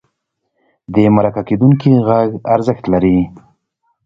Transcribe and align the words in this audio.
د 0.93 0.95
مرکه 1.15 1.41
کېدونکي 1.49 1.91
غږ 2.07 2.29
ارزښت 2.53 2.83
لري. 2.93 3.17